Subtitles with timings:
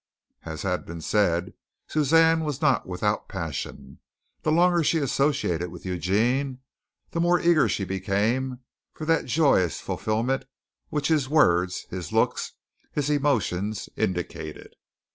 [0.45, 1.53] As has been said,
[1.87, 3.99] Suzanne was not without passion.
[4.41, 6.61] The longer she associated with Eugene,
[7.11, 8.61] the more eager she became
[8.95, 10.45] for that joyous fulfilment
[10.89, 12.53] which his words, his looks,
[12.91, 14.75] his emotions indicated.